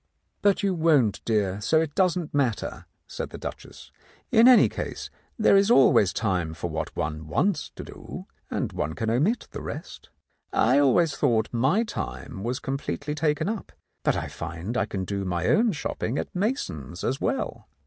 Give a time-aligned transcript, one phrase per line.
[0.41, 3.91] "But you won't, dear, so it doesn't matter," said the Duchess."
[4.31, 8.93] In any case, there is always time for what one wants to do, and one
[8.95, 10.09] can omit the rest.
[10.51, 15.23] I always thought my time was completely taken up, but I find I can do
[15.23, 17.67] my own shopping at Mason's as well.